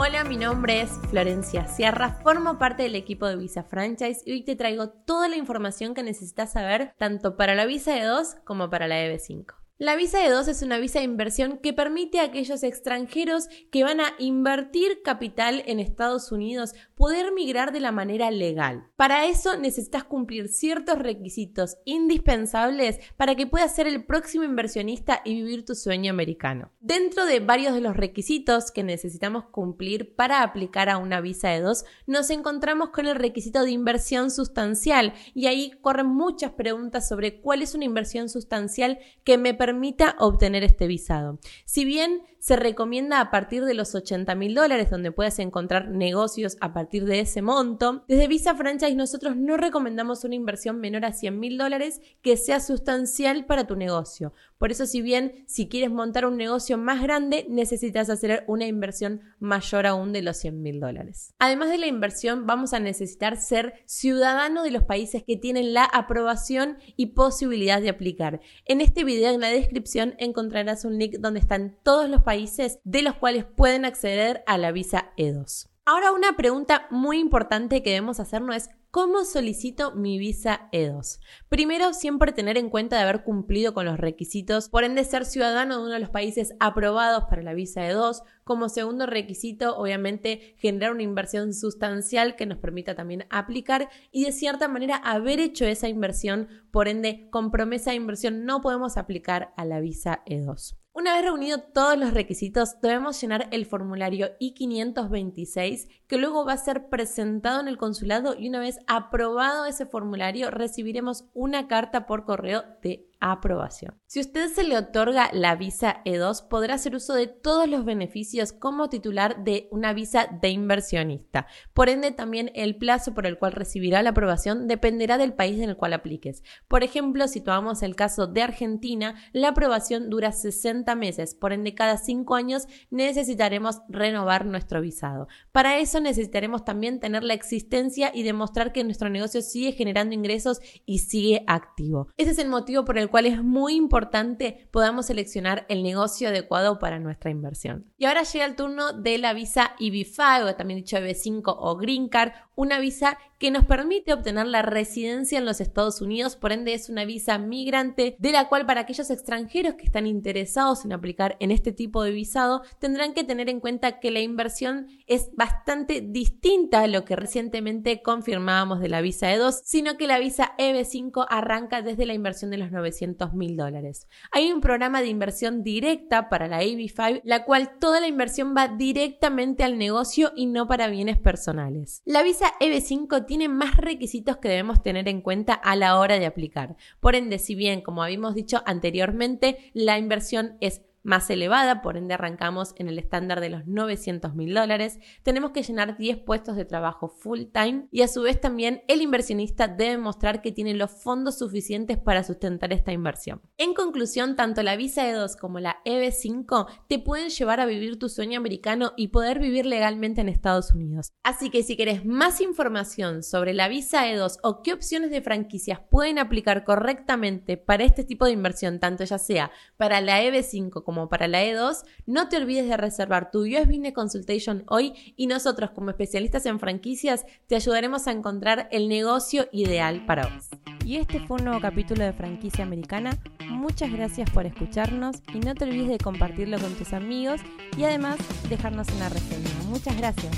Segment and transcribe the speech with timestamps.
[0.00, 4.44] Hola, mi nombre es Florencia Sierra, formo parte del equipo de Visa Franchise y hoy
[4.44, 8.70] te traigo toda la información que necesitas saber tanto para la visa de 2 como
[8.70, 9.57] para la EB5.
[9.80, 13.84] La visa de 2 es una visa de inversión que permite a aquellos extranjeros que
[13.84, 18.88] van a invertir capital en Estados Unidos poder migrar de la manera legal.
[18.96, 25.34] Para eso necesitas cumplir ciertos requisitos indispensables para que puedas ser el próximo inversionista y
[25.36, 26.72] vivir tu sueño americano.
[26.80, 31.60] Dentro de varios de los requisitos que necesitamos cumplir para aplicar a una visa de
[31.60, 37.40] 2, nos encontramos con el requisito de inversión sustancial y ahí corren muchas preguntas sobre
[37.40, 41.38] cuál es una inversión sustancial que me permite permita obtener este visado.
[41.66, 46.56] Si bien se recomienda a partir de los 80 mil dólares, donde puedes encontrar negocios
[46.60, 51.12] a partir de ese monto, desde Visa Franchise nosotros no recomendamos una inversión menor a
[51.12, 54.32] 100 mil dólares que sea sustancial para tu negocio.
[54.58, 59.20] Por eso, si bien si quieres montar un negocio más grande, necesitas hacer una inversión
[59.38, 61.32] mayor aún de los 100 mil dólares.
[61.38, 65.84] Además de la inversión, vamos a necesitar ser ciudadano de los países que tienen la
[65.84, 68.40] aprobación y posibilidad de aplicar.
[68.64, 73.00] En este video, en la descripción, encontrarás un link donde están todos los países de
[73.00, 75.70] los cuales pueden acceder a la visa E2.
[75.86, 81.20] Ahora una pregunta muy importante que debemos hacernos es ¿Cómo solicito mi visa E2?
[81.48, 85.76] Primero, siempre tener en cuenta de haber cumplido con los requisitos, por ende ser ciudadano
[85.76, 88.22] de uno de los países aprobados para la visa E2.
[88.44, 94.32] Como segundo requisito, obviamente, generar una inversión sustancial que nos permita también aplicar y de
[94.32, 99.52] cierta manera haber hecho esa inversión, por ende, con promesa de inversión no podemos aplicar
[99.58, 100.76] a la visa E2.
[100.98, 106.56] Una vez reunido todos los requisitos, debemos llenar el formulario I-526 que luego va a
[106.56, 112.24] ser presentado en el consulado y una vez aprobado ese formulario recibiremos una carta por
[112.24, 114.00] correo de aprobación.
[114.06, 118.52] Si usted se le otorga la visa E2, podrá hacer uso de todos los beneficios
[118.52, 121.46] como titular de una visa de inversionista.
[121.74, 125.70] Por ende, también el plazo por el cual recibirá la aprobación dependerá del país en
[125.70, 126.42] el cual apliques.
[126.68, 131.74] Por ejemplo, si tomamos el caso de Argentina, la aprobación dura 60 meses, por ende
[131.74, 135.28] cada 5 años necesitaremos renovar nuestro visado.
[135.52, 140.60] Para eso necesitaremos también tener la existencia y demostrar que nuestro negocio sigue generando ingresos
[140.86, 142.08] y sigue activo.
[142.16, 146.78] Ese es el motivo por el cual es muy importante podamos seleccionar el negocio adecuado
[146.78, 147.86] para nuestra inversión.
[147.96, 152.08] Y ahora llega el turno de la visa EB5 o también dicho EB5 o Green
[152.08, 156.74] Card, una visa que nos permite obtener la residencia en los Estados Unidos, por ende
[156.74, 161.36] es una visa migrante de la cual para aquellos extranjeros que están interesados en aplicar
[161.38, 166.00] en este tipo de visado tendrán que tener en cuenta que la inversión es bastante
[166.00, 171.26] distinta a lo que recientemente confirmábamos de la visa E2, sino que la visa EB5
[171.28, 174.08] arranca desde la inversión de los 900 mil dólares.
[174.32, 178.66] Hay un programa de inversión directa para la EB5, la cual toda la inversión va
[178.66, 182.02] directamente al negocio y no para bienes personales.
[182.04, 186.26] La visa EB5 tiene más requisitos que debemos tener en cuenta a la hora de
[186.26, 186.76] aplicar.
[187.00, 192.14] Por ende, si bien, como habíamos dicho anteriormente, la inversión es más elevada, por ende
[192.14, 196.64] arrancamos en el estándar de los 900 mil dólares, tenemos que llenar 10 puestos de
[196.64, 200.90] trabajo full time y a su vez también el inversionista debe mostrar que tiene los
[200.90, 203.40] fondos suficientes para sustentar esta inversión.
[203.56, 208.08] En conclusión, tanto la visa E2 como la EB5 te pueden llevar a vivir tu
[208.08, 211.12] sueño americano y poder vivir legalmente en Estados Unidos.
[211.22, 215.80] Así que si querés más información sobre la visa E2 o qué opciones de franquicias
[215.90, 221.08] pueden aplicar correctamente para este tipo de inversión, tanto ya sea para la EB5 como
[221.08, 225.70] para la E2, no te olvides de reservar tu US Business Consultation hoy y nosotros
[225.70, 230.48] como especialistas en franquicias te ayudaremos a encontrar el negocio ideal para vos.
[230.84, 233.16] Y este fue un nuevo capítulo de Franquicia Americana.
[233.48, 237.40] Muchas gracias por escucharnos y no te olvides de compartirlo con tus amigos
[237.76, 238.16] y además
[238.48, 239.50] dejarnos una reseña.
[239.68, 240.32] Muchas gracias.